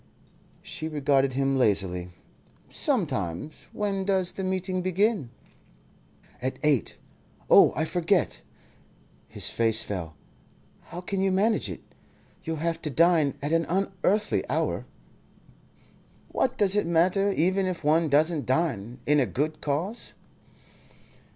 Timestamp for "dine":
12.89-13.37, 18.47-18.97